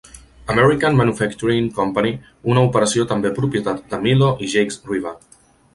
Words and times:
American 0.53 0.95
Manufacturing 1.01 1.67
Company, 1.81 2.11
una 2.55 2.65
operació 2.71 3.07
també 3.13 3.35
propietat 3.39 3.87
de 3.95 4.05
Milo 4.07 4.33
i 4.47 4.53
Jacques 4.57 4.85
Revah. 4.93 5.17